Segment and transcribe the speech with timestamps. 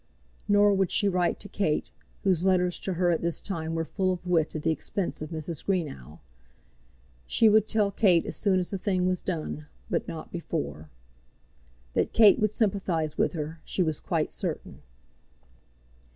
[0.47, 1.91] Nor would she write to Kate,
[2.23, 5.29] whose letters to her at this time were full of wit at the expense of
[5.29, 5.63] Mrs.
[5.63, 6.21] Greenow.
[7.27, 10.89] She would tell Kate as soon as the thing was done, but not before.
[11.93, 14.81] That Kate would sympathize with her, she was quite certain.